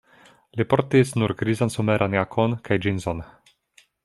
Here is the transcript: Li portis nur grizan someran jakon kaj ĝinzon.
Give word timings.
Li 0.61 0.65
portis 0.71 1.11
nur 1.23 1.33
grizan 1.43 1.75
someran 1.75 2.19
jakon 2.19 2.57
kaj 2.71 2.79
ĝinzon. 2.89 3.23